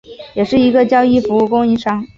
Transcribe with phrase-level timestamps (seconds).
[0.33, 2.07] 也是一个交易服务供应商。